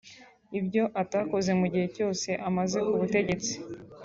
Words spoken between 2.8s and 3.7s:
ku butegetsi